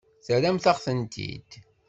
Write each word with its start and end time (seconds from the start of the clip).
Terramt-aɣ-tent-id. 0.25 1.49